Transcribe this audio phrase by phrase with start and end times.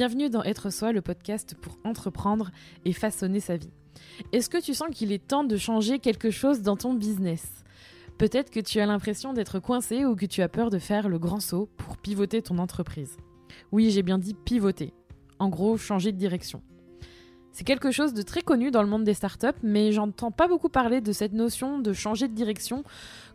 [0.00, 2.52] Bienvenue dans Être Soi, le podcast pour entreprendre
[2.86, 3.68] et façonner sa vie.
[4.32, 7.46] Est-ce que tu sens qu'il est temps de changer quelque chose dans ton business?
[8.16, 11.18] Peut-être que tu as l'impression d'être coincé ou que tu as peur de faire le
[11.18, 13.18] grand saut pour pivoter ton entreprise.
[13.72, 14.94] Oui, j'ai bien dit pivoter.
[15.38, 16.62] En gros, changer de direction.
[17.52, 20.70] C'est quelque chose de très connu dans le monde des startups, mais j'entends pas beaucoup
[20.70, 22.84] parler de cette notion de changer de direction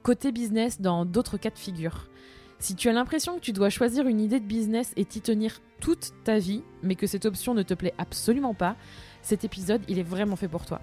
[0.02, 2.10] côté business dans d'autres cas de figure.
[2.60, 5.60] Si tu as l'impression que tu dois choisir une idée de business et t'y tenir
[5.82, 8.76] toute ta vie, mais que cette option ne te plaît absolument pas,
[9.22, 10.82] cet épisode, il est vraiment fait pour toi.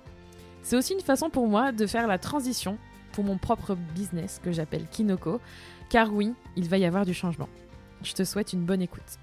[0.62, 2.78] C'est aussi une façon pour moi de faire la transition
[3.12, 5.40] pour mon propre business que j'appelle Kinoko,
[5.90, 7.48] car oui, il va y avoir du changement.
[8.02, 9.18] Je te souhaite une bonne écoute.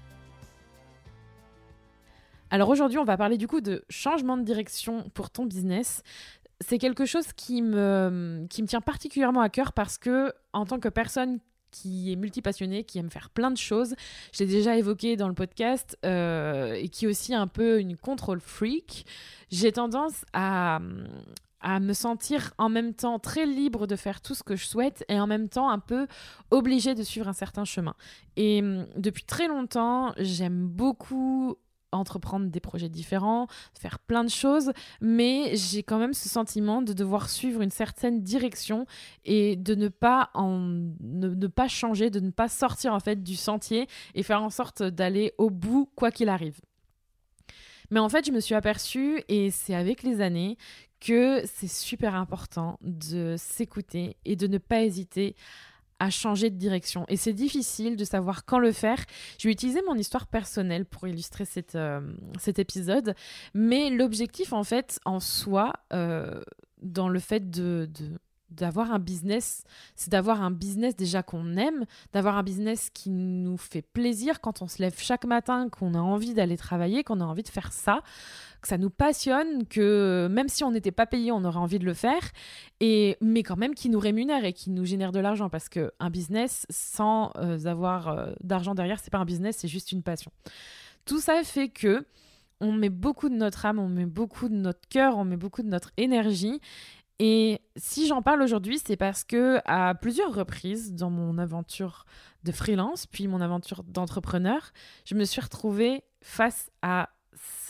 [2.50, 6.02] Alors aujourd'hui, on va parler du coup de changement de direction pour ton business.
[6.60, 10.78] C'est quelque chose qui me, qui me tient particulièrement à cœur parce que, en tant
[10.78, 11.38] que personne
[11.70, 13.94] qui est multipassionné, qui aime faire plein de choses.
[14.32, 17.96] Je l'ai déjà évoqué dans le podcast euh, et qui est aussi un peu une
[17.96, 19.06] control freak.
[19.50, 20.80] J'ai tendance à,
[21.60, 25.04] à me sentir en même temps très libre de faire tout ce que je souhaite
[25.08, 26.06] et en même temps un peu
[26.50, 27.94] obligée de suivre un certain chemin.
[28.36, 31.56] Et hum, depuis très longtemps, j'aime beaucoup
[31.92, 33.46] entreprendre des projets différents,
[33.78, 38.22] faire plein de choses, mais j'ai quand même ce sentiment de devoir suivre une certaine
[38.22, 38.86] direction
[39.24, 40.58] et de ne pas en
[41.00, 44.82] ne, pas changer, de ne pas sortir en fait du sentier et faire en sorte
[44.82, 46.60] d'aller au bout quoi qu'il arrive.
[47.90, 50.56] Mais en fait, je me suis aperçue, et c'est avec les années,
[51.00, 55.34] que c'est super important de s'écouter et de ne pas hésiter
[56.00, 57.04] à changer de direction.
[57.08, 59.04] Et c'est difficile de savoir quand le faire.
[59.38, 62.00] Je vais utiliser mon histoire personnelle pour illustrer cette, euh,
[62.38, 63.14] cet épisode.
[63.54, 66.40] Mais l'objectif, en fait, en soi, euh,
[66.82, 68.18] dans le fait de, de
[68.50, 69.64] d'avoir un business,
[69.96, 74.62] c'est d'avoir un business déjà qu'on aime, d'avoir un business qui nous fait plaisir quand
[74.62, 77.72] on se lève chaque matin, qu'on a envie d'aller travailler, qu'on a envie de faire
[77.72, 78.00] ça,
[78.60, 81.86] que ça nous passionne, que même si on n'était pas payé, on aurait envie de
[81.86, 82.30] le faire,
[82.80, 85.92] et mais quand même qui nous rémunère et qui nous génère de l'argent parce que
[86.00, 90.02] un business sans euh, avoir euh, d'argent derrière, c'est pas un business, c'est juste une
[90.02, 90.30] passion.
[91.06, 92.04] Tout ça fait que
[92.60, 95.62] on met beaucoup de notre âme, on met beaucoup de notre cœur, on met beaucoup
[95.62, 96.60] de notre énergie
[97.22, 102.06] et si j'en parle aujourd'hui, c'est parce que à plusieurs reprises dans mon aventure
[102.44, 104.72] de freelance, puis mon aventure d'entrepreneur,
[105.04, 107.10] je me suis retrouvée face à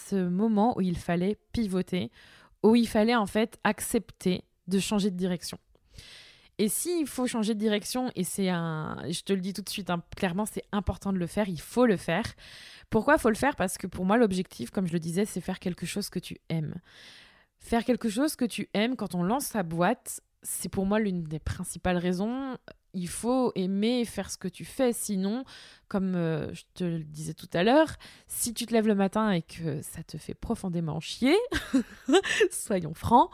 [0.09, 2.12] ce moment où il fallait pivoter,
[2.62, 5.59] où il fallait en fait accepter de changer de direction.
[6.59, 9.69] Et s'il faut changer de direction, et c'est un, je te le dis tout de
[9.69, 12.34] suite, hein, clairement, c'est important de le faire, il faut le faire.
[12.89, 13.56] Pourquoi faut le faire?
[13.56, 16.39] Parce que pour moi, l'objectif, comme je le disais, c'est faire quelque chose que tu
[16.50, 16.77] aimes.
[17.60, 21.22] Faire quelque chose que tu aimes quand on lance sa boîte, c'est pour moi l'une
[21.25, 22.56] des principales raisons.
[22.94, 25.44] Il faut aimer faire ce que tu fais, sinon,
[25.87, 27.94] comme euh, je te le disais tout à l'heure,
[28.26, 31.37] si tu te lèves le matin et que ça te fait profondément chier,
[32.50, 33.31] soyons francs,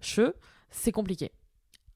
[0.00, 0.34] che,
[0.70, 1.32] c'est compliqué.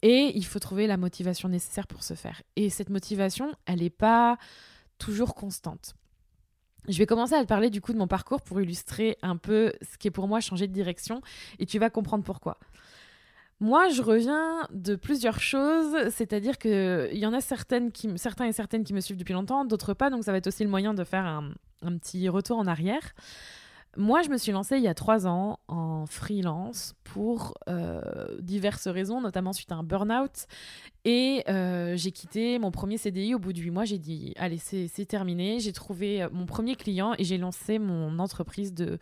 [0.02, 2.42] Et il faut trouver la motivation nécessaire pour ce faire.
[2.56, 4.38] Et cette motivation, elle n'est pas
[4.98, 5.94] toujours constante.
[6.88, 9.72] Je vais commencer à te parler du coup de mon parcours pour illustrer un peu
[9.82, 11.22] ce qui est pour moi changer de direction
[11.58, 12.58] et tu vas comprendre pourquoi.
[13.60, 18.84] Moi, je reviens de plusieurs choses, c'est-à-dire qu'il y en a certaines certains et certaines
[18.84, 21.04] qui me suivent depuis longtemps, d'autres pas, donc ça va être aussi le moyen de
[21.04, 21.50] faire un,
[21.82, 23.14] un petit retour en arrière.
[23.96, 28.88] Moi, je me suis lancée il y a trois ans en freelance pour euh, diverses
[28.88, 30.46] raisons, notamment suite à un burn-out.
[31.06, 33.84] Et euh, j'ai quitté mon premier CDI au bout de huit mois.
[33.84, 35.60] J'ai dit, allez, c'est terminé.
[35.60, 38.98] J'ai trouvé euh, mon premier client et j'ai lancé mon entreprise de,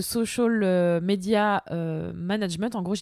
[0.00, 1.64] social euh, media
[2.14, 2.76] management.
[2.76, 2.94] En gros,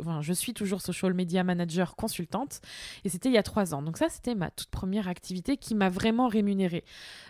[0.00, 2.60] enfin, je suis toujours social media manager consultante
[3.04, 3.82] et c'était il y a trois ans.
[3.82, 6.84] Donc ça, c'était ma toute première activité qui m'a vraiment rémunérée.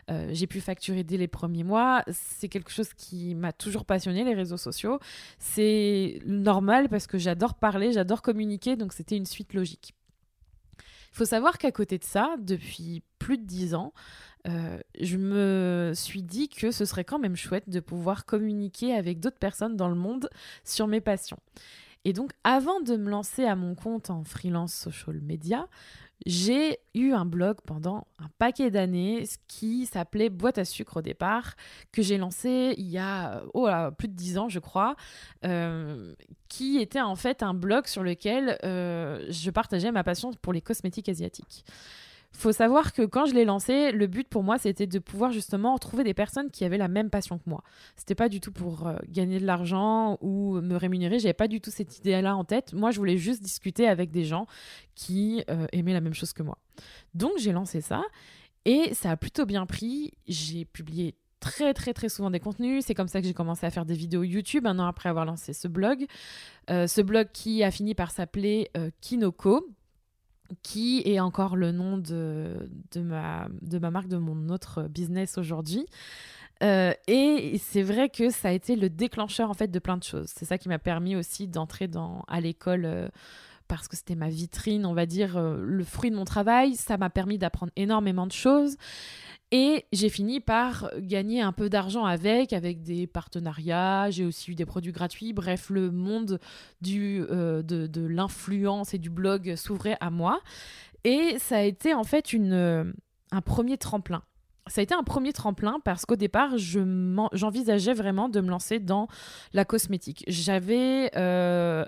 [0.08, 2.04] J'ai pu facturer dès les premiers mois.
[2.12, 5.00] C'est quelque chose qui m'a toujours passionné, les réseaux sociaux.
[5.38, 9.95] C'est normal parce que j'adore parler, j'adore communiquer, donc c'était une suite logique.
[11.16, 13.94] Il faut savoir qu'à côté de ça, depuis plus de dix ans,
[14.46, 19.18] euh, je me suis dit que ce serait quand même chouette de pouvoir communiquer avec
[19.18, 20.28] d'autres personnes dans le monde
[20.62, 21.38] sur mes passions.
[22.04, 25.68] Et donc, avant de me lancer à mon compte en freelance social media,
[26.24, 31.54] j'ai eu un blog pendant un paquet d'années qui s'appelait Boîte à sucre au départ,
[31.92, 33.68] que j'ai lancé il y a oh
[33.98, 34.96] plus de dix ans, je crois,
[35.44, 36.14] euh,
[36.48, 40.62] qui était en fait un blog sur lequel euh, je partageais ma passion pour les
[40.62, 41.64] cosmétiques asiatiques
[42.36, 45.76] faut savoir que quand je l'ai lancé, le but pour moi, c'était de pouvoir justement
[45.78, 47.62] trouver des personnes qui avaient la même passion que moi.
[47.96, 51.18] C'était pas du tout pour euh, gagner de l'argent ou me rémunérer.
[51.18, 52.72] J'avais pas du tout cette idée-là en tête.
[52.72, 54.46] Moi, je voulais juste discuter avec des gens
[54.94, 56.58] qui euh, aimaient la même chose que moi.
[57.14, 58.02] Donc, j'ai lancé ça
[58.64, 60.12] et ça a plutôt bien pris.
[60.26, 62.84] J'ai publié très très très souvent des contenus.
[62.84, 65.24] C'est comme ça que j'ai commencé à faire des vidéos YouTube un an après avoir
[65.24, 66.06] lancé ce blog.
[66.70, 69.68] Euh, ce blog qui a fini par s'appeler euh, Kinoko,
[70.62, 75.38] qui est encore le nom de, de, ma, de ma marque, de mon autre business
[75.38, 75.86] aujourd'hui.
[76.62, 80.04] Euh, et c'est vrai que ça a été le déclencheur en fait de plein de
[80.04, 80.32] choses.
[80.34, 81.88] C'est ça qui m'a permis aussi d'entrer
[82.28, 83.10] à l'école
[83.68, 86.76] parce que c'était ma vitrine, on va dire, le fruit de mon travail.
[86.76, 88.76] Ça m'a permis d'apprendre énormément de choses.
[89.52, 94.10] Et j'ai fini par gagner un peu d'argent avec, avec des partenariats.
[94.10, 95.32] J'ai aussi eu des produits gratuits.
[95.32, 96.40] Bref, le monde
[96.86, 100.40] euh, de, de l'influence et du blog s'ouvrait à moi.
[101.04, 102.92] Et ça a été en fait une,
[103.30, 104.22] un premier tremplin.
[104.66, 109.06] Ça a été un premier tremplin parce qu'au départ, j'envisageais vraiment de me lancer dans
[109.52, 110.24] la cosmétique.
[110.26, 111.84] J'avais euh,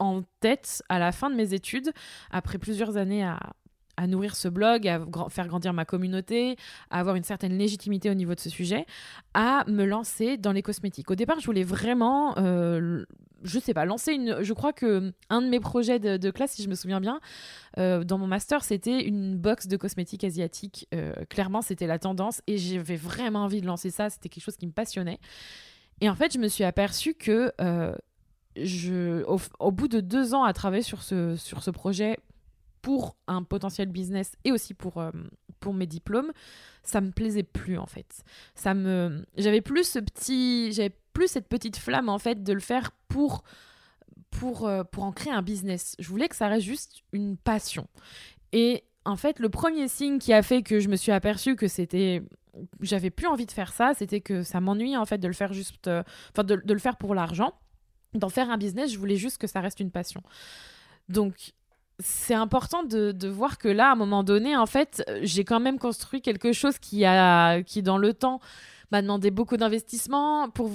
[0.00, 1.92] en tête, à la fin de mes études,
[2.32, 3.38] après plusieurs années à,
[3.98, 6.56] à nourrir ce blog, à faire grandir ma communauté,
[6.90, 8.86] à avoir une certaine légitimité au niveau de ce sujet,
[9.34, 11.10] à me lancer dans les cosmétiques.
[11.10, 13.04] Au départ, je voulais vraiment, euh,
[13.42, 14.40] je sais pas, lancer une.
[14.40, 17.18] Je crois que un de mes projets de, classe, si je me souviens bien,
[17.78, 20.86] euh, dans mon master, c'était une box de cosmétiques asiatiques.
[20.94, 24.10] Euh, clairement, c'était la tendance et j'avais vraiment envie de lancer ça.
[24.10, 25.18] C'était quelque chose qui me passionnait.
[26.00, 27.52] Et en fait, je me suis aperçue que
[29.26, 32.16] au, au, bout de deux ans à travailler sur ce, sur ce projet
[32.82, 35.10] pour un potentiel business et aussi pour, euh,
[35.60, 36.32] pour mes diplômes,
[36.82, 38.22] ça me plaisait plus en fait.
[38.54, 42.60] Ça me j'avais plus ce petit j'avais plus cette petite flamme en fait de le
[42.60, 43.42] faire pour
[44.30, 45.96] pour euh, pour en créer un business.
[45.98, 47.88] Je voulais que ça reste juste une passion.
[48.52, 51.68] Et en fait, le premier signe qui a fait que je me suis aperçue que
[51.68, 52.22] c'était
[52.80, 55.52] j'avais plus envie de faire ça, c'était que ça m'ennuyait en fait de le faire
[55.52, 56.02] juste euh,
[56.32, 57.52] enfin de, de le faire pour l'argent.
[58.14, 60.22] D'en faire un business, je voulais juste que ça reste une passion.
[61.08, 61.52] Donc
[62.00, 65.78] c'est important de, voir que là, à un moment donné, en fait, j'ai quand même
[65.78, 68.40] construit quelque chose qui, a, qui dans le temps,
[68.92, 70.48] m'a demandé beaucoup d'investissement.
[70.50, 70.70] Pour,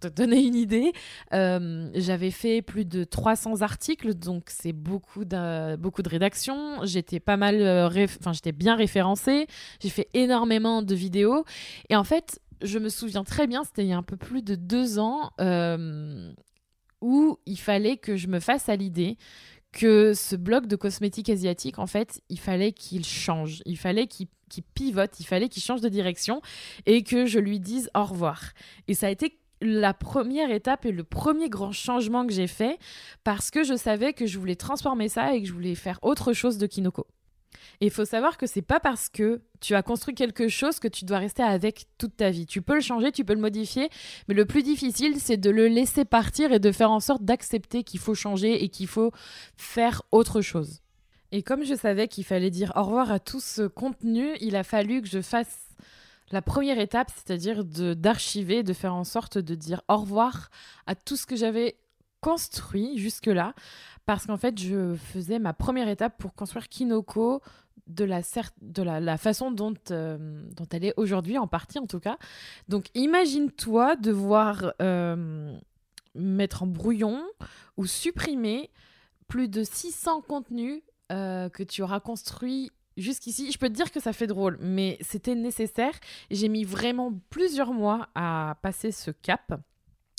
[0.00, 0.92] te donner une idée,
[1.32, 6.84] euh, j'avais fait plus de 300 articles, donc c'est beaucoup de, beaucoup de rédaction.
[6.84, 7.88] J'étais pas mal, euh,
[8.20, 9.46] enfin, j'étais bien référencée.
[9.80, 11.44] J'ai fait énormément de vidéos.
[11.88, 14.42] Et en fait, je me souviens très bien, c'était il y a un peu plus
[14.42, 16.32] de deux ans, euh,
[17.00, 19.18] où il fallait que je me fasse à l'idée
[19.74, 24.28] que ce bloc de cosmétiques asiatiques, en fait, il fallait qu'il change, il fallait qu'il
[24.74, 26.40] pivote, il fallait qu'il change de direction
[26.86, 28.52] et que je lui dise au revoir.
[28.88, 32.78] Et ça a été la première étape et le premier grand changement que j'ai fait
[33.24, 36.32] parce que je savais que je voulais transformer ça et que je voulais faire autre
[36.32, 37.06] chose de Kinoko.
[37.80, 40.88] Et il faut savoir que c'est pas parce que tu as construit quelque chose que
[40.88, 42.46] tu dois rester avec toute ta vie.
[42.46, 43.88] Tu peux le changer, tu peux le modifier,
[44.28, 47.84] mais le plus difficile, c'est de le laisser partir et de faire en sorte d'accepter
[47.84, 49.12] qu'il faut changer et qu'il faut
[49.56, 50.80] faire autre chose.
[51.32, 54.62] Et comme je savais qu'il fallait dire au revoir à tout ce contenu, il a
[54.62, 55.64] fallu que je fasse
[56.30, 60.50] la première étape, c'est-à-dire d'archiver, de faire en sorte de dire au revoir
[60.86, 61.76] à tout ce que j'avais
[62.20, 63.54] construit jusque-là,
[64.06, 67.40] parce qu'en fait, je faisais ma première étape pour construire Kinoko
[67.86, 72.16] de la, façon dont, euh, dont elle est aujourd'hui, en partie en tout cas.
[72.68, 75.56] Donc imagine-toi devoir euh,
[76.14, 77.22] mettre en brouillon
[77.76, 78.70] ou supprimer
[79.28, 83.50] plus de 600 contenus euh, que tu auras construits jusqu'ici.
[83.52, 85.94] Je peux te dire que ça fait drôle, mais c'était nécessaire.
[86.30, 89.60] J'ai mis vraiment plusieurs mois à passer ce cap.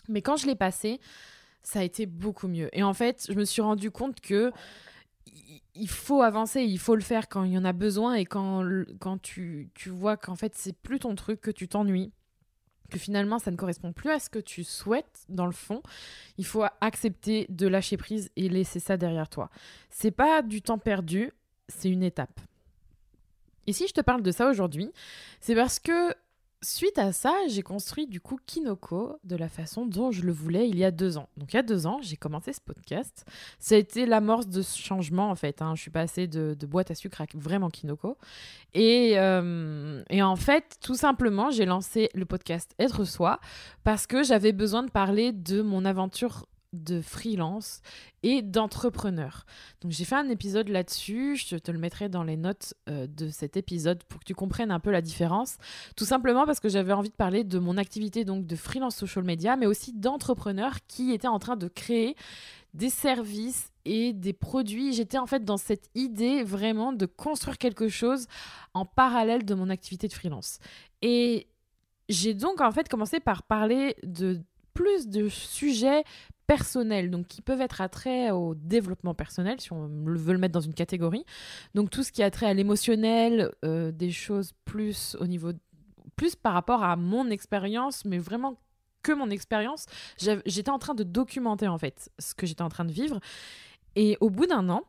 [0.07, 0.99] Mais quand je l'ai passé,
[1.65, 2.69] ça a été beaucoup mieux.
[2.73, 4.51] Et en fait, je me suis rendu compte que
[5.73, 8.63] il faut avancer, il faut le faire quand il y en a besoin et quand,
[8.99, 12.13] quand tu, tu vois qu'en fait c'est plus ton truc, que tu t'ennuies,
[12.89, 15.81] que finalement ça ne correspond plus à ce que tu souhaites dans le fond,
[16.37, 19.49] il faut accepter de lâcher prise et laisser ça derrière toi.
[19.89, 21.31] C'est pas du temps perdu,
[21.67, 22.39] c'est une étape.
[23.67, 24.91] Et si je te parle de ça aujourd'hui,
[25.41, 26.13] c'est parce que
[26.65, 30.67] Suite à ça, j'ai construit du coup Kinoko de la façon dont je le voulais
[30.67, 31.29] il y a deux ans.
[31.37, 33.23] Donc il y a deux ans, j'ai commencé ce podcast.
[33.59, 35.61] Ça a été l'amorce de ce changement en fait.
[35.61, 35.75] Hein.
[35.75, 38.17] Je suis passée de, boîte à sucre à vraiment Kinoko.
[38.73, 43.39] Et, euh, et en fait, tout simplement, j'ai lancé le podcast Être Soi
[43.83, 46.47] parce que j'avais besoin de parler de mon aventure
[46.83, 47.81] de freelance
[48.23, 49.45] et d'entrepreneur.
[49.81, 53.29] Donc j'ai fait un épisode là-dessus, je te le mettrai dans les notes euh, de
[53.29, 55.57] cet épisode pour que tu comprennes un peu la différence.
[55.95, 59.23] Tout simplement parce que j'avais envie de parler de mon activité donc de freelance social
[59.23, 62.15] media, mais aussi d'entrepreneur qui était en train de créer
[62.73, 64.93] des services et des produits.
[64.93, 68.27] J'étais en fait dans cette idée vraiment de construire quelque chose
[68.73, 70.59] en parallèle de mon activité de freelance.
[71.01, 71.47] Et
[72.09, 74.41] j'ai donc en fait commencé par parler de
[74.73, 76.03] plus de sujets
[76.47, 80.61] personnels, donc qui peuvent être attrait au développement personnel, si on veut le mettre dans
[80.61, 81.25] une catégorie.
[81.73, 85.51] Donc tout ce qui a trait à l'émotionnel, euh, des choses plus au niveau
[86.15, 88.57] plus par rapport à mon expérience, mais vraiment
[89.03, 89.85] que mon expérience.
[90.17, 93.19] J'étais en train de documenter en fait ce que j'étais en train de vivre.
[93.95, 94.83] Et au bout d'un an,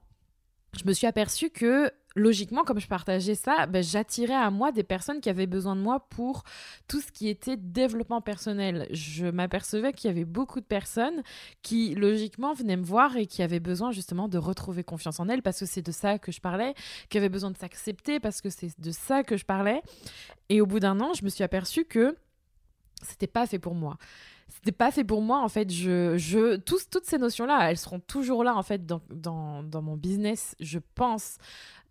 [0.79, 4.83] je me suis aperçue que logiquement, comme je partageais ça, ben, j'attirais à moi des
[4.83, 6.43] personnes qui avaient besoin de moi pour
[6.89, 8.89] tout ce qui était développement personnel.
[8.91, 11.23] Je m'apercevais qu'il y avait beaucoup de personnes
[11.63, 15.43] qui, logiquement, venaient me voir et qui avaient besoin justement de retrouver confiance en elles
[15.43, 16.75] parce que c'est de ça que je parlais,
[17.11, 19.83] qui avaient besoin de s'accepter parce que c'est de ça que je parlais.
[20.49, 22.17] Et au bout d'un an, je me suis aperçue que
[23.03, 23.99] c'était pas fait pour moi
[24.49, 25.71] c'était pas fait pour moi en fait.
[25.71, 29.03] Je, je toutes ces notions là elles seront toujours là en fait dans,
[29.83, 31.39] mon business je pense.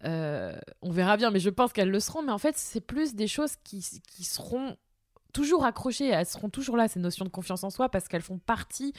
[0.03, 2.21] Euh, on verra bien mais je pense qu'elles le seront.
[2.21, 4.77] Mais en fait c'est plus des choses qui seront
[5.35, 8.37] toujours accrochées, elles seront toujours là, ces notions de confiance en soi, parce qu'elles font
[8.37, 8.93] partie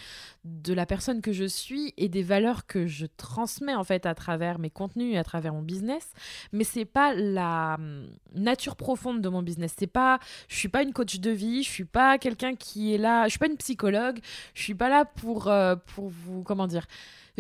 [0.44, 4.14] de la personne que je suis et des valeurs que je transmets en fait à
[4.14, 6.12] travers mes contenus à travers mon business.
[6.52, 9.74] Mais c'est pas la hum, nature profonde de mon business.
[9.78, 12.98] C'est pas, je suis pas une coach de vie, je suis pas quelqu'un qui est
[12.98, 14.18] là, je suis pas une psychologue,
[14.52, 16.86] je suis pas là pour, euh, pour vous, comment dire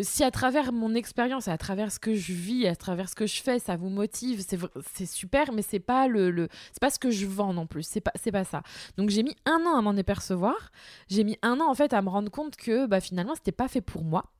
[0.02, 3.26] si à travers mon expérience, à travers ce que je vis, à travers ce que
[3.26, 4.44] je fais, ça vous motive,
[4.94, 7.82] c'est super, mais c'est pas le, c'est pas ce que je vends non plus.
[7.82, 8.62] C'est pas, c'est pas ça.
[8.96, 10.70] Donc j'ai mis un an à m'en apercevoir.
[11.08, 13.68] J'ai mis un an en fait à me rendre compte que bah, finalement c'était pas
[13.68, 14.32] fait pour moi.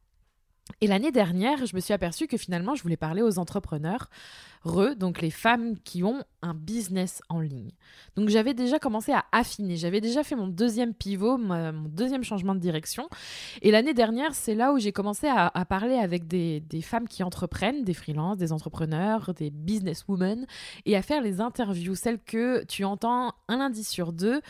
[0.81, 4.11] Et l'année dernière, je me suis aperçue que finalement, je voulais parler aux entrepreneurs,
[4.97, 7.71] donc les femmes qui ont un business en ligne.
[8.17, 12.55] Donc j'avais déjà commencé à affiner, j'avais déjà fait mon deuxième pivot, mon deuxième changement
[12.55, 13.09] de direction.
[13.63, 17.85] Et l'année dernière, c'est là où j'ai commencé à, parler avec des, femmes qui entreprennent,
[17.85, 20.47] des freelances, des entrepreneurs, des businesswomen,
[20.85, 24.41] et à faire les interviews, celles que tu entends un lundi sur deux,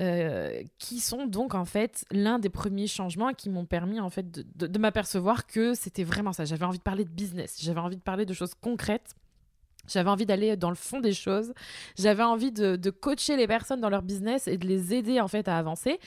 [0.00, 4.30] euh, qui sont donc en fait l'un des premiers changements qui m'ont permis en fait
[4.30, 6.44] de m'apercevoir que c'était vraiment ça.
[6.44, 9.14] J'avais envie de parler de business, j'avais envie de parler de choses concrètes
[9.88, 11.52] j'avais envie d'aller dans le fond des choses.
[11.98, 15.48] J'avais envie de, coacher les personnes dans leur business et de les aider en fait
[15.48, 15.98] à avancer.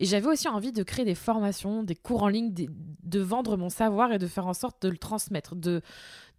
[0.00, 3.70] Et j'avais aussi envie de créer des formations, des cours en ligne, de vendre mon
[3.70, 5.80] savoir et de faire en sorte de le transmettre, de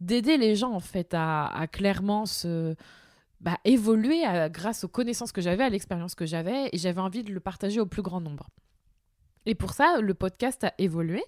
[0.02, 2.76] d'aider les gens en fait à, clairement se
[3.40, 6.70] bah, évoluer grâce aux connaissances que j'avais, à l'expérience que j'avais.
[6.74, 8.50] Et j'avais envie de le partager au plus grand nombre.
[9.46, 11.24] Et pour ça, le podcast a évolué.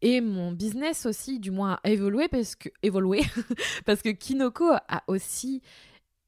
[0.00, 3.22] Et mon business aussi, du moins, a évolué parce que, évolué,
[3.84, 5.62] parce que Kinoko a aussi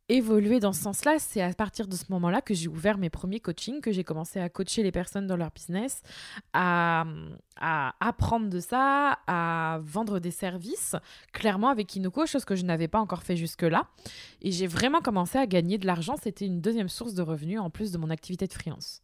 [0.08, 1.18] évolué dans ce sens-là.
[1.18, 4.38] C'est à partir de ce moment-là que j'ai ouvert mes premiers coachings, que j'ai commencé
[4.38, 6.02] à coacher les personnes dans leur business,
[6.52, 7.04] à,
[7.56, 10.96] à, apprendre de ça, à vendre des services,
[11.32, 13.86] clairement avec Kinoko, chose que je n'avais pas encore fait jusque-là.
[14.42, 16.16] Et j'ai vraiment commencé à gagner de l'argent.
[16.22, 19.00] C'était une deuxième source de revenus en plus de mon activité de freelance.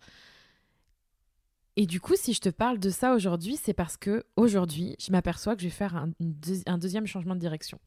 [1.81, 5.11] Et du coup, si je te parle de ça aujourd'hui, c'est parce que aujourd'hui, je
[5.13, 6.11] m'aperçois que je vais faire un,
[6.77, 7.79] deuxième changement de direction.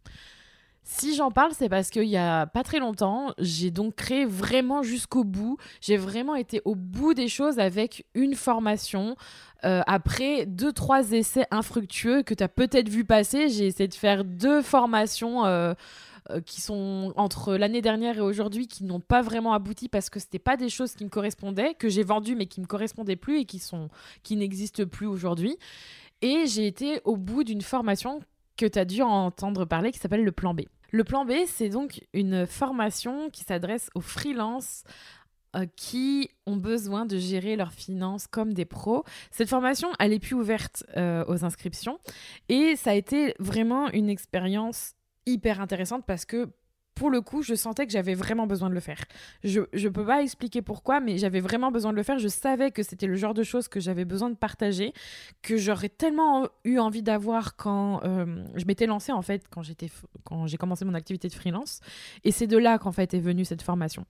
[0.81, 4.81] Si j'en parle, c'est parce qu'il y a pas très longtemps, j'ai donc créé vraiment
[4.81, 5.57] jusqu'au bout.
[5.79, 9.15] J'ai vraiment été au bout des choses avec une formation.
[9.63, 13.93] Euh, après deux, trois essais infructueux que tu as peut-être vu passer, j'ai essayé de
[13.93, 15.45] faire deux formations.
[15.45, 15.75] Euh,
[16.29, 20.19] euh, qui sont entre l'année dernière et aujourd'hui qui n'ont pas vraiment abouti parce que
[20.19, 23.39] c'était pas des choses qui me correspondaient que j'ai vendues mais qui me correspondaient plus
[23.39, 23.89] et qui sont
[24.23, 25.57] qui n'existent plus aujourd'hui
[26.21, 28.21] et j'ai été au bout d'une formation
[28.57, 30.61] que tu as dû entendre parler qui s'appelle le plan B.
[30.91, 34.83] Le plan B, c'est donc une formation qui s'adresse aux freelances
[35.55, 39.03] euh, qui ont besoin de gérer leurs finances comme des pros.
[39.31, 41.99] Cette formation, elle est plus ouverte euh, aux inscriptions
[42.49, 44.93] et ça a été vraiment une expérience
[45.25, 46.49] hyper intéressante parce que
[46.95, 49.03] pour le coup, je sentais que j'avais vraiment besoin de le faire.
[49.43, 52.19] Je ne peux pas expliquer pourquoi, mais j'avais vraiment besoin de le faire.
[52.19, 54.93] Je savais que c'était le genre de choses que j'avais besoin de partager,
[55.41, 59.63] que j'aurais tellement eu envie d'avoir quand euh, je m'étais lancée, en fait, quand
[60.45, 61.79] j'ai commencé mon activité de freelance.
[62.23, 64.05] Et c'est de là qu'en fait est venue cette formation.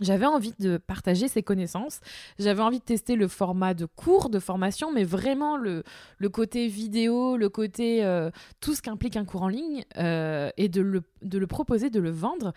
[0.00, 2.00] J'avais envie de partager ces connaissances,
[2.40, 5.84] j'avais envie de tester le format de cours, de formation, mais vraiment le,
[6.32, 10.80] côté vidéo, le côté euh, tout ce qu'implique un cours en ligne, euh, et de
[10.80, 12.52] le, de le, proposer, de le vendre.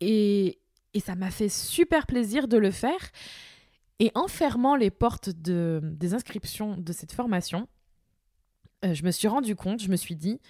[0.00, 0.58] Et,
[0.92, 3.10] et ça m'a fait super plaisir de le faire.
[3.98, 7.68] Et en fermant les portes de, des inscriptions de cette formation,
[8.84, 10.42] euh, je me suis rendu compte, je me suis dit,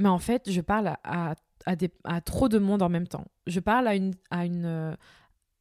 [0.00, 3.26] mais en fait, je parle à, à trop de monde en même temps.
[3.46, 4.96] Je parle à une, à une,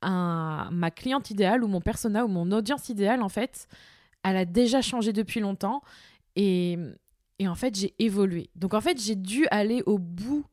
[0.10, 3.68] ma cliente idéale ou mon persona ou mon audience idéale, en fait,
[4.24, 5.82] elle a déjà changé depuis longtemps
[6.36, 6.78] et,
[7.40, 8.50] et en fait, j'ai évolué.
[8.56, 10.46] Donc, en fait, j'ai dû aller au bout.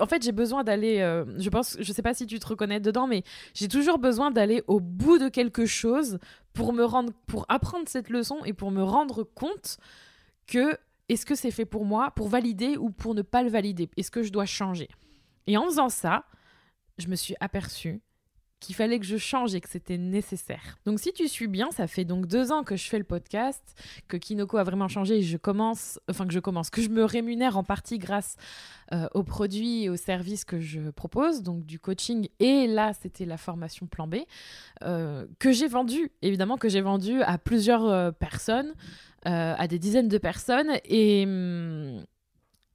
[0.00, 1.00] En fait, j'ai besoin d'aller.
[1.00, 3.22] Euh, je pense, je sais pas si tu te reconnais dedans, mais
[3.52, 6.18] j'ai toujours besoin d'aller au bout de quelque chose
[6.54, 9.78] pour me rendre, pour apprendre cette leçon et pour me rendre compte
[10.46, 13.90] que est-ce que c'est fait pour moi, pour valider ou pour ne pas le valider?
[13.96, 14.88] Est-ce que je dois changer?
[15.46, 16.24] Et en faisant ça,
[16.98, 18.00] je me suis aperçue
[18.66, 20.78] qu'il fallait que je change et que c'était nécessaire.
[20.84, 23.62] Donc si tu suis bien, ça fait donc deux ans que je fais le podcast,
[24.08, 27.04] que Kinoko a vraiment changé et je commence, enfin que je commence, que je me
[27.04, 28.36] rémunère en partie grâce
[28.92, 33.24] euh, aux produits et aux services que je propose, donc du coaching et là c'était
[33.24, 34.16] la formation plan B,
[34.82, 38.74] euh, que j'ai vendu, évidemment que j'ai vendu à plusieurs euh, personnes,
[39.24, 41.24] à des dizaines de personnes et...
[41.26, 42.04] Hum,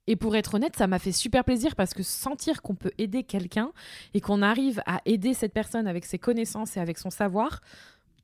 [0.07, 3.23] et pour être honnête, ça m'a fait super plaisir parce que sentir qu'on peut aider
[3.23, 3.71] quelqu'un
[4.13, 7.61] et qu'on arrive à aider cette personne avec ses connaissances et avec son savoir,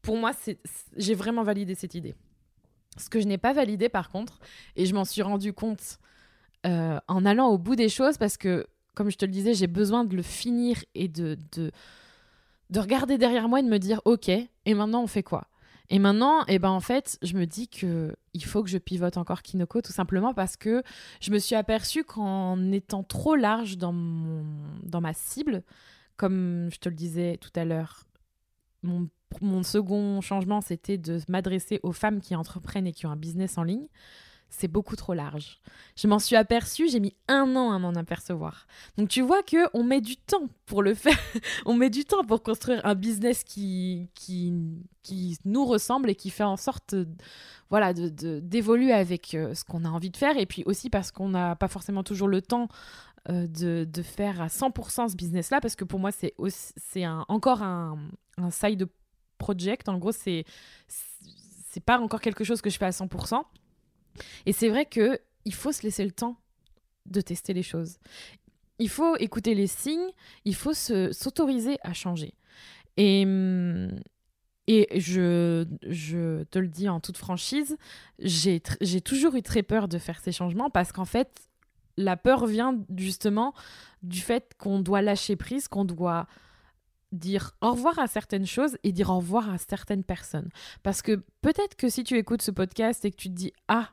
[0.02, 0.32] pour moi,
[0.96, 2.16] j'ai vraiment validé cette idée.
[2.98, 4.40] Ce que je n'ai pas validé par contre,
[4.76, 6.00] et je m'en suis rendu compte
[6.66, 8.66] euh, en allant au bout des choses parce que,
[8.96, 11.72] comme je te le disais, j'ai besoin de le finir et de, de,
[12.72, 15.48] de regarder derrière moi et de me dire, ok, et maintenant on fait quoi?
[15.90, 19.18] Et maintenant, eh ben en fait, je me dis que il faut que je pivote
[19.18, 20.84] encore Kinoko tout simplement parce que
[21.22, 23.96] je me suis aperçue qu'en étant trop large dans,
[24.84, 25.64] dans ma cible,
[26.18, 28.04] comme je te le disais tout à l'heure,
[28.84, 29.08] mon,
[29.42, 33.58] mon second changement, c'était de m'adresser aux femmes qui entreprennent et qui ont un business
[33.58, 33.88] en ligne
[34.50, 35.60] c'est beaucoup trop large.
[35.96, 38.66] Je m'en suis aperçue, j'ai mis un an à m'en apercevoir.
[38.98, 41.18] Donc tu vois que on met du temps pour le faire.
[41.66, 44.54] on met du temps pour construire un business qui, qui,
[45.04, 46.96] qui nous ressemble et qui fait en sorte
[47.70, 50.38] voilà, de, d'évoluer avec euh, ce qu'on a envie de faire.
[50.38, 52.70] Et puis aussi parce qu'on n'a pas forcément toujours le temps
[53.30, 55.60] euh, de, de, faire à 100% ce business-là.
[55.60, 56.34] Parce que pour moi, c'est,
[57.04, 57.98] un, encore un,
[58.38, 58.88] un side
[59.38, 59.90] project.
[59.90, 60.46] En gros, c'est
[61.86, 63.44] pas encore quelque chose que je fais à 100%.
[64.46, 66.38] Et c'est vrai que il faut se laisser le temps
[67.06, 67.98] de tester les choses.
[68.80, 70.12] Il faut écouter les signes,
[70.46, 72.34] il faut s'autoriser à changer.
[72.98, 74.00] Et, mm,
[74.68, 77.78] et je, je te le dis en toute franchise,
[78.20, 78.60] j'ai
[79.02, 81.48] toujours eu très peur de faire ces changements parce qu'en fait,
[81.96, 83.54] la peur vient justement
[84.04, 86.28] du fait qu'on doit lâcher prise, qu'on doit
[87.14, 90.50] dire au revoir à certaines choses et dire au revoir à certaines personnes.
[90.84, 93.90] Parce que peut-être que si tu écoutes ce podcast et que tu te dis Ah,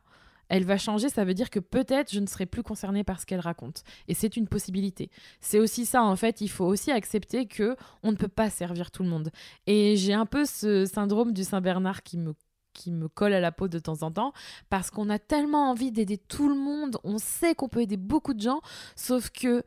[0.48, 3.26] elle va changer, ça veut dire que peut-être je ne serai plus concernée par ce
[3.26, 3.83] qu'elle raconte.
[4.09, 5.11] Et c'est une possibilité.
[5.40, 8.90] C'est aussi ça, en fait, il faut aussi accepter que on ne peut pas servir
[8.90, 9.30] tout le monde.
[9.66, 12.35] Et j'ai un peu ce syndrome du Saint-Bernard qui me
[12.72, 14.33] qui me colle à la peau de temps en temps
[14.68, 18.35] parce qu'on a tellement envie d'aider tout le monde, on sait qu'on peut aider beaucoup
[18.35, 18.61] de gens,
[18.96, 19.62] sauf que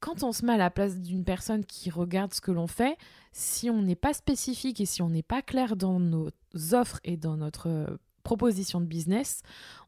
[0.00, 2.98] quand on se met à la place d'une personne qui regarde ce que l'on fait,
[3.32, 6.28] si on n'est pas spécifique et si on n'est pas clair dans nos
[6.72, 9.42] offres et dans notre proposition de business,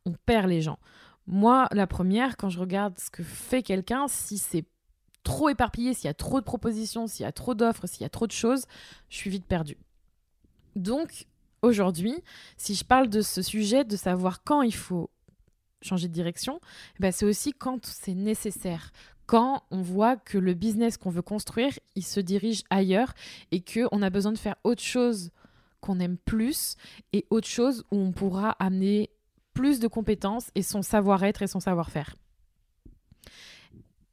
[0.07, 0.79] on perd les gens.
[1.27, 4.65] Moi, la première, quand je regarde ce que fait quelqu'un, si c'est
[5.25, 8.07] trop éparpillé, s'il y a trop de propositions, s'il y a trop d'offres, s'il y
[8.07, 8.65] a trop de choses,
[9.11, 9.77] je suis vite perdue.
[10.77, 11.27] Donc,
[11.63, 12.15] aujourd'hui,
[12.57, 15.11] si je parle de ce sujet, de savoir quand il faut
[15.83, 16.61] changer de direction,
[16.97, 18.93] eh ben c'est aussi quand c'est nécessaire,
[19.27, 23.13] quand on voit que le business qu'on veut construire, il se dirige ailleurs
[23.51, 25.31] et qu'on a besoin de faire autre chose
[25.81, 26.77] qu'on aime plus
[27.13, 29.11] et autre chose où on pourra amener
[29.55, 32.15] plus de compétences et son savoir-être et son savoir-faire.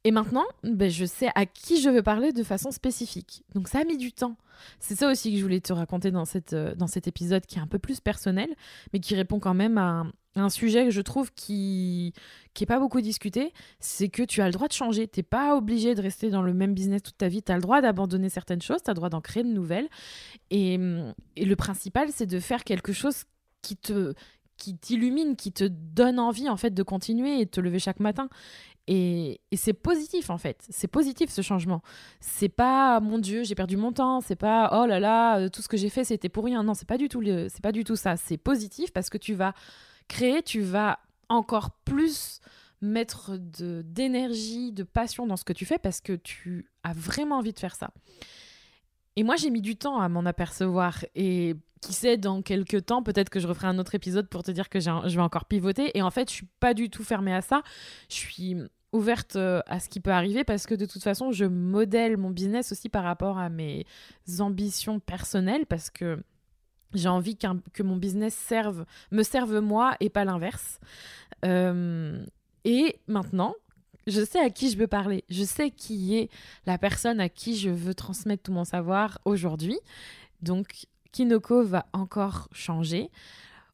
[0.04, 3.42] Et maintenant, ben, je sais à qui je veux parler de façon spécifique.
[3.54, 4.36] Donc ça a mis du temps.
[4.78, 7.58] C'est ça aussi que je voulais te raconter dans, cette, euh, dans cet épisode qui
[7.58, 8.48] est un peu plus personnel,
[8.92, 10.04] mais qui répond quand même à,
[10.36, 12.12] un sujet que je trouve qui
[12.54, 15.08] qui est pas beaucoup discuté, c'est que tu as le droit de changer.
[15.08, 17.42] Tu n'es pas obligé de rester dans le même business toute ta vie.
[17.42, 19.88] Tu as le droit d'abandonner certaines choses, tu as le droit d'en créer de nouvelles.
[20.50, 20.78] Et,
[21.36, 23.24] et le principal, c'est de faire quelque chose
[23.62, 24.14] qui te
[24.56, 28.00] qui t'illumine, qui te donne envie en fait de continuer et de te lever chaque
[28.00, 28.28] matin.
[28.88, 30.64] Et, et c'est positif en fait.
[30.70, 31.82] C'est positif ce changement.
[32.20, 34.20] C'est pas mon Dieu, j'ai perdu mon temps.
[34.20, 36.62] C'est pas oh là là, euh, tout ce que j'ai fait c'était pour rien.
[36.62, 38.16] Non, c'est pas du tout c'est pas du tout ça.
[38.16, 39.52] C'est positif parce que tu vas
[40.08, 42.40] créer, tu vas encore plus
[42.80, 47.52] mettre d'énergie, de passion dans ce que tu fais parce que tu as vraiment envie
[47.52, 47.90] de faire ça.
[49.16, 51.04] Et moi, j'ai mis du temps à m'en apercevoir.
[51.14, 54.50] Et qui sait, dans quelques temps, peut-être que je referai un autre épisode pour te
[54.50, 55.96] dire que je vais encore pivoter.
[55.96, 57.62] Et en fait, je suis pas du tout fermée à ça.
[58.08, 58.56] Je suis
[58.92, 62.30] ouverte euh, à ce qui peut arriver parce que de toute façon, je modèle mon
[62.30, 63.86] business aussi par rapport à mes
[64.38, 66.22] ambitions personnelles parce que
[66.96, 70.80] j'ai envie que mon business serve, me serve moi et pas l'inverse.
[71.44, 72.24] Euh,
[72.64, 73.54] et maintenant,
[74.06, 75.24] je sais à qui je veux parler.
[75.28, 76.30] Je sais qui est
[76.66, 79.78] la personne à qui je veux transmettre tout mon savoir aujourd'hui.
[80.42, 83.10] Donc, Kinoko va encore changer.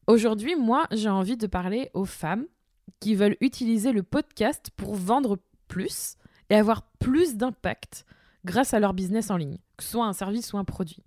[0.07, 2.45] Aujourd'hui, moi, j'ai envie de parler aux femmes
[2.99, 6.15] qui veulent utiliser le podcast pour vendre plus
[6.49, 8.05] et avoir plus d'impact
[8.45, 11.03] grâce à leur business en ligne, que ce soit un service ou un produit.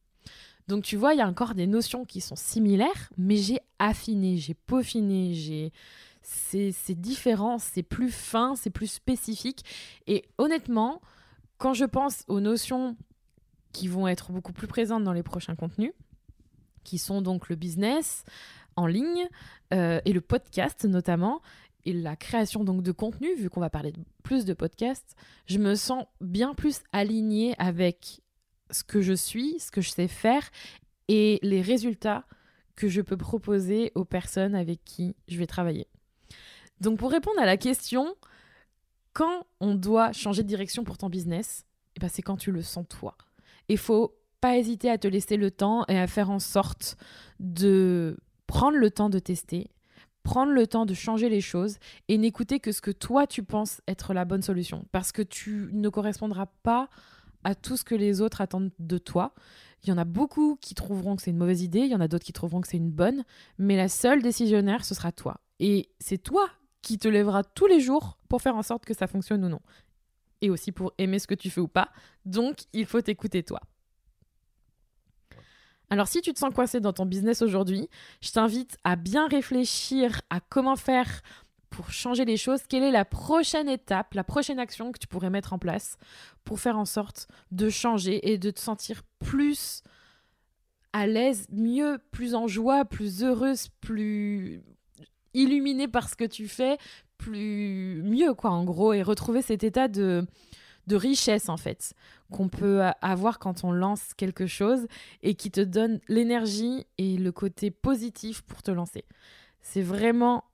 [0.68, 4.37] Donc tu vois, il y a encore des notions qui sont similaires, mais j'ai affiné,
[4.37, 5.72] j'ai peaufiné, j'ai
[6.22, 9.64] c'est différent, c'est plus fin, c'est plus spécifique.
[10.09, 11.00] Et honnêtement,
[11.57, 12.96] quand je pense aux notions
[13.72, 15.92] qui vont être beaucoup plus présentes dans les prochains contenus,
[16.83, 18.24] qui sont donc le business
[18.74, 19.29] en ligne
[19.72, 21.42] euh, et le podcast notamment
[21.85, 23.92] et la création donc de contenu, vu qu'on va parler
[24.24, 25.14] plus de podcasts,
[25.46, 28.20] je me sens bien plus alignée avec
[28.70, 30.50] ce que je suis, ce que je sais faire
[31.09, 32.24] et les résultats
[32.74, 35.87] que je peux proposer aux personnes avec qui je vais travailler.
[36.81, 38.14] Donc pour répondre à la question,
[39.12, 41.64] quand on doit changer de direction pour ton business,
[41.96, 43.16] eh ben c'est quand tu le sens toi.
[43.68, 46.96] Il faut pas hésiter à te laisser le temps et à faire en sorte
[47.40, 49.70] de prendre le temps de tester,
[50.22, 53.81] prendre le temps de changer les choses et n'écouter que ce que toi tu penses
[53.88, 56.90] être la bonne solution parce que tu ne correspondras pas
[57.46, 59.32] à tout ce que les autres attendent de toi.
[59.85, 62.00] Il y en a beaucoup qui trouveront que c'est une mauvaise idée, il y en
[62.00, 63.22] a d'autres qui trouveront que c'est une bonne,
[63.56, 65.40] mais la seule décisionnaire, ce sera toi.
[65.61, 66.50] Et c'est toi
[66.82, 69.61] qui te lèveras tous les jours pour faire en sorte que ça fonctionne ou non.
[70.42, 71.90] Et aussi pour aimer ce que tu fais ou pas.
[72.24, 73.61] Donc, il faut t'écouter toi.
[75.88, 77.88] Alors si tu te sens coincé dans ton business aujourd'hui,
[78.20, 81.22] je t'invite à bien réfléchir à comment faire
[81.76, 85.28] pour changer les choses, quelle est la prochaine étape, la prochaine action que tu pourrais
[85.28, 85.98] mettre en place
[86.42, 89.82] pour faire en sorte de changer et de te sentir plus
[90.94, 94.62] à l'aise, mieux, plus en joie, plus heureuse, plus
[95.34, 96.78] illuminée par ce que tu fais,
[97.18, 100.26] plus mieux quoi en gros et retrouver cet état de
[100.86, 101.94] de richesse en fait
[102.30, 104.86] qu'on peut avoir quand on lance quelque chose
[105.22, 109.04] et qui te donne l'énergie et le côté positif pour te lancer.
[109.60, 110.44] C'est vraiment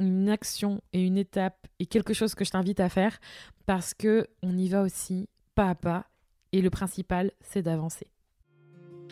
[0.00, 3.18] une action et une étape et quelque chose que je t'invite à faire
[3.66, 6.06] parce que on y va aussi pas à pas
[6.52, 8.06] et le principal c'est d'avancer.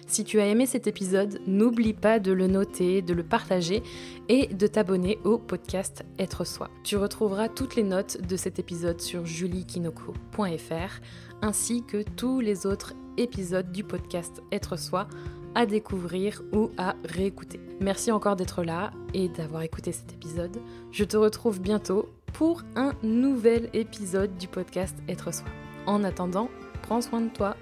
[0.09, 3.83] Si tu as aimé cet épisode, n'oublie pas de le noter, de le partager
[4.29, 6.71] et de t'abonner au podcast Être Soi.
[6.85, 11.01] Tu retrouveras toutes les notes de cet épisode sur juliekinoko.fr
[11.43, 15.09] ainsi que tous les autres épisodes du podcast Être Soi
[15.57, 17.59] à découvrir ou à réécouter.
[17.81, 20.59] Merci encore d'être là et d'avoir écouté cet épisode.
[20.93, 25.49] Je te retrouve bientôt pour un nouvel épisode du podcast Être Soi.
[25.87, 26.51] En attendant,
[26.83, 27.57] prends soin de toi